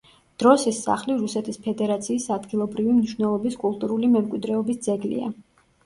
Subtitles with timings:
[0.43, 5.35] დროსის სახლი რუსეთის ფედერაციის ადგილობრივი მნიშვნელობის კულტურული მემკვიდრეობის ძეგლია.